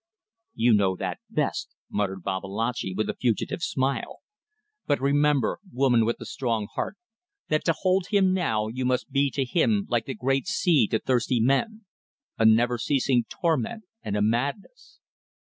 [0.55, 4.21] "You know that best," muttered Babalatchi, with a fugitive smile
[4.87, 6.97] "but remember, woman with the strong heart,
[7.49, 10.97] that to hold him now you must be to him like the great sea to
[10.97, 11.85] thirsty men
[12.35, 14.97] a never ceasing torment, and a madness."